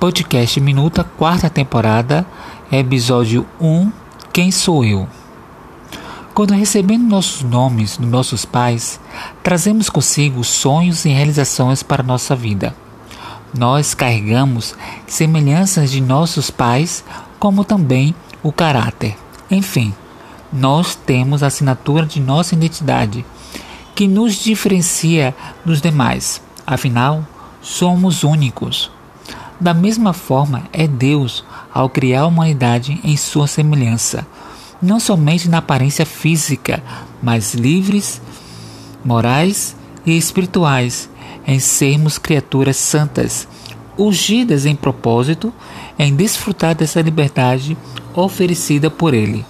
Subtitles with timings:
[0.00, 2.24] Podcast Minuta, quarta temporada,
[2.72, 3.92] episódio 1
[4.32, 5.06] Quem sou eu?
[6.32, 8.98] Quando recebemos nossos nomes dos nossos pais,
[9.42, 12.74] trazemos consigo sonhos e realizações para nossa vida.
[13.52, 14.74] Nós carregamos
[15.06, 17.04] semelhanças de nossos pais,
[17.38, 19.18] como também o caráter.
[19.50, 19.92] Enfim,
[20.50, 23.22] nós temos a assinatura de nossa identidade,
[23.94, 26.40] que nos diferencia dos demais.
[26.66, 27.22] Afinal,
[27.60, 28.90] somos únicos.
[29.60, 34.26] Da mesma forma, é Deus ao criar a humanidade em sua semelhança,
[34.80, 36.82] não somente na aparência física,
[37.22, 38.22] mas livres,
[39.04, 39.76] morais
[40.06, 41.10] e espirituais,
[41.46, 43.46] em sermos criaturas santas,
[43.98, 45.52] ungidas em propósito
[45.98, 47.76] em desfrutar dessa liberdade
[48.14, 49.44] oferecida por Ele.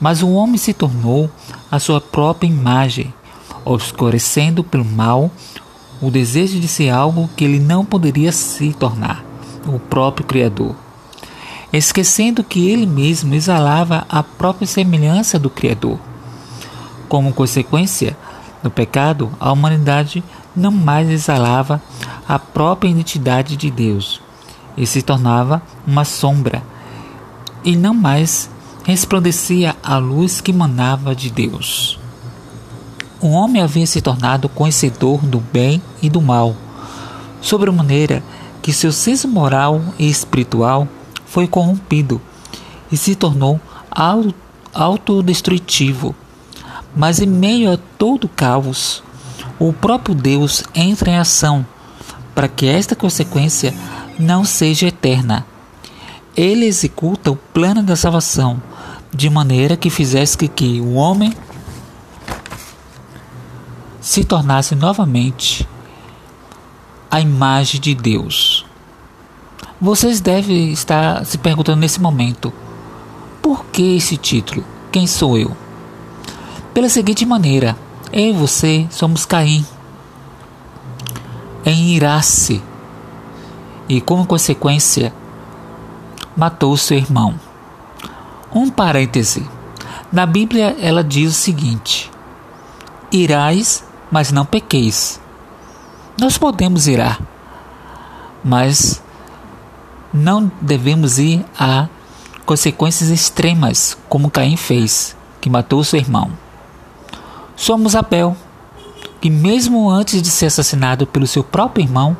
[0.00, 1.30] Mas o homem se tornou
[1.70, 3.12] a sua própria imagem,
[3.64, 5.30] obscurecendo pelo mal
[6.04, 9.24] o desejo de ser algo que ele não poderia se tornar,
[9.66, 10.76] o próprio Criador,
[11.72, 15.98] esquecendo que ele mesmo exalava a própria semelhança do Criador.
[17.08, 18.14] Como consequência
[18.62, 20.22] do pecado, a humanidade
[20.54, 21.82] não mais exalava
[22.28, 24.20] a própria identidade de Deus
[24.76, 26.62] e se tornava uma sombra,
[27.64, 28.50] e não mais
[28.84, 31.98] resplandecia a luz que manava de Deus.
[33.24, 36.54] O homem havia se tornado conhecedor do bem e do mal,
[37.40, 38.22] sobre maneira
[38.60, 40.86] que seu senso moral e espiritual
[41.24, 42.20] foi corrompido
[42.92, 43.58] e se tornou
[44.74, 46.14] autodestrutivo.
[46.94, 49.02] Mas em meio a todo caos,
[49.58, 51.64] o próprio Deus entra em ação
[52.34, 53.72] para que esta consequência
[54.18, 55.46] não seja eterna.
[56.36, 58.62] Ele executa o plano da salvação
[59.14, 61.32] de maneira que fizesse que o homem
[64.04, 65.66] se tornasse novamente
[67.10, 68.66] a imagem de Deus.
[69.80, 72.52] Vocês devem estar se perguntando nesse momento:
[73.40, 74.62] por que esse título?
[74.92, 75.56] Quem sou eu?
[76.74, 77.78] Pela seguinte maneira:
[78.12, 79.64] eu e você somos Caim,
[81.64, 82.62] em Irace,
[83.88, 85.14] e como consequência,
[86.36, 87.40] matou seu irmão.
[88.54, 89.48] Um parêntese:
[90.12, 92.10] na Bíblia ela diz o seguinte:
[93.10, 95.20] Irais mas não pequeis.
[96.16, 97.20] Nós podemos irar,
[98.44, 99.02] mas
[100.12, 101.88] não devemos ir a
[102.46, 106.30] consequências extremas, como Caim fez, que matou seu irmão.
[107.56, 108.36] Somos Abel,
[109.20, 112.16] que mesmo antes de ser assassinado pelo seu próprio irmão,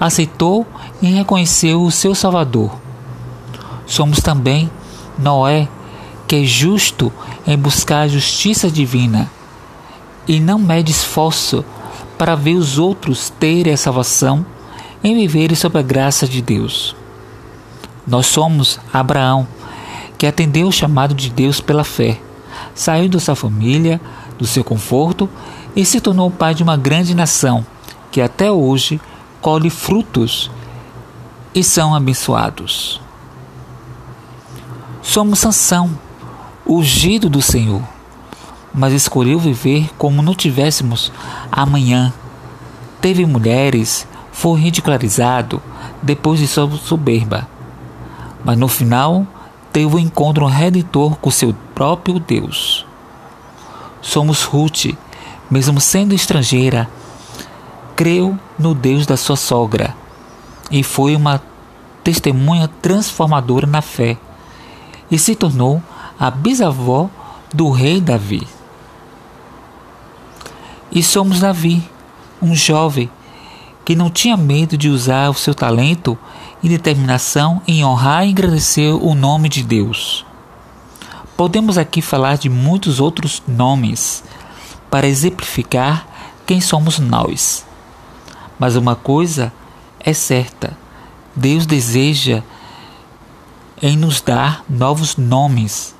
[0.00, 0.66] aceitou
[1.02, 2.74] e reconheceu o seu Salvador.
[3.86, 4.70] Somos também
[5.18, 5.68] Noé,
[6.26, 7.12] que é justo
[7.46, 9.30] em buscar a justiça divina
[10.28, 11.64] e não mede esforço
[12.18, 14.44] para ver os outros terem a salvação
[15.02, 16.94] e viverem sob a graça de Deus.
[18.06, 19.48] Nós somos Abraão,
[20.18, 22.20] que atendeu o chamado de Deus pela fé,
[22.74, 24.00] saiu da sua família,
[24.38, 25.28] do seu conforto
[25.74, 27.64] e se tornou pai de uma grande nação,
[28.10, 29.00] que até hoje
[29.40, 30.50] colhe frutos
[31.54, 33.00] e são abençoados.
[35.00, 35.98] Somos Sansão,
[36.66, 37.82] ungido do Senhor
[38.78, 41.10] mas escolheu viver como não tivéssemos
[41.50, 42.12] amanhã.
[43.00, 45.60] Teve mulheres, foi ridicularizado
[46.00, 47.48] depois de sua soberba,
[48.44, 49.26] mas no final
[49.72, 52.86] teve um encontro redentor com seu próprio Deus.
[54.00, 54.94] Somos Ruth,
[55.50, 56.88] mesmo sendo estrangeira,
[57.96, 59.92] creu no Deus da sua sogra
[60.70, 61.42] e foi uma
[62.04, 64.16] testemunha transformadora na fé
[65.10, 65.82] e se tornou
[66.16, 67.10] a bisavó
[67.52, 68.57] do rei Davi.
[70.90, 71.82] E somos Davi,
[72.40, 73.10] um jovem
[73.84, 76.18] que não tinha medo de usar o seu talento
[76.62, 80.26] e determinação em honrar e agradecer o nome de Deus.
[81.36, 84.24] Podemos aqui falar de muitos outros nomes
[84.90, 86.06] para exemplificar
[86.46, 87.64] quem somos nós.
[88.58, 89.52] Mas uma coisa
[90.00, 90.76] é certa:
[91.36, 92.42] Deus deseja
[93.80, 95.94] em nos dar novos nomes,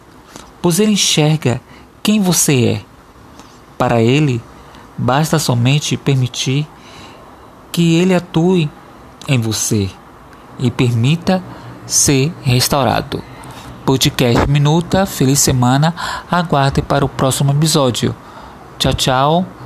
[0.60, 1.60] pois Ele enxerga
[2.02, 2.84] quem você é.
[3.76, 4.42] Para Ele,
[4.98, 6.66] Basta somente permitir
[7.70, 8.68] que ele atue
[9.28, 9.88] em você
[10.58, 11.40] e permita
[11.86, 13.22] ser restaurado.
[13.84, 15.94] Podcast Minuta, feliz semana.
[16.30, 18.14] Aguarde para o próximo episódio.
[18.78, 19.57] Tchau, tchau.